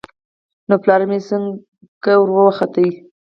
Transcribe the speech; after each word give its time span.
نو 0.67 0.75
پلار 0.83 1.01
مې 1.09 1.17
څنگه 1.27 2.13
وروخوت. 2.19 2.75